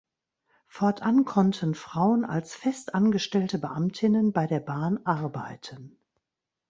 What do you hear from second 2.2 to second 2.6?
als